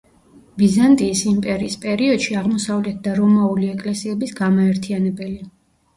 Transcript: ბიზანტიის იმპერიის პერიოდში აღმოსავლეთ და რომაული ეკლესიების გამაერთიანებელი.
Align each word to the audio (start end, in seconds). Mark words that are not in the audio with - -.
ბიზანტიის 0.59 1.19
იმპერიის 1.31 1.75
პერიოდში 1.83 2.37
აღმოსავლეთ 2.41 3.05
და 3.09 3.13
რომაული 3.21 3.69
ეკლესიების 3.77 4.37
გამაერთიანებელი. 4.45 5.39